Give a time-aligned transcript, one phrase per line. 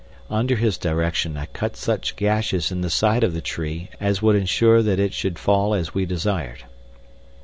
[0.31, 4.35] Under his direction I cut such gashes in the sides of the trees as would
[4.35, 6.63] ensure that it should fall as we desired.